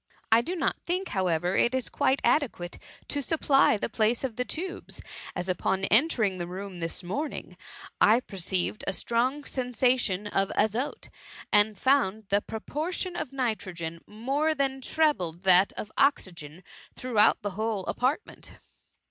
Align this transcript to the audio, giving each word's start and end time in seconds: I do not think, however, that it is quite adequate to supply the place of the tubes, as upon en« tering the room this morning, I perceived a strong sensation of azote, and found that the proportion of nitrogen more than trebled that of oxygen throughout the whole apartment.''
I 0.31 0.41
do 0.41 0.55
not 0.55 0.81
think, 0.81 1.09
however, 1.09 1.51
that 1.51 1.63
it 1.63 1.75
is 1.75 1.87
quite 1.87 2.21
adequate 2.23 2.79
to 3.07 3.21
supply 3.21 3.77
the 3.77 3.87
place 3.87 4.23
of 4.23 4.35
the 4.35 4.43
tubes, 4.43 4.99
as 5.35 5.47
upon 5.47 5.85
en« 5.85 6.09
tering 6.09 6.39
the 6.39 6.47
room 6.47 6.79
this 6.79 7.03
morning, 7.03 7.55
I 8.01 8.19
perceived 8.19 8.83
a 8.87 8.93
strong 8.93 9.43
sensation 9.45 10.25
of 10.25 10.51
azote, 10.55 11.09
and 11.53 11.77
found 11.77 12.23
that 12.29 12.29
the 12.29 12.41
proportion 12.47 13.15
of 13.15 13.31
nitrogen 13.31 14.01
more 14.07 14.55
than 14.55 14.81
trebled 14.81 15.43
that 15.43 15.71
of 15.73 15.91
oxygen 15.99 16.63
throughout 16.95 17.43
the 17.43 17.51
whole 17.51 17.85
apartment.'' 17.85 18.53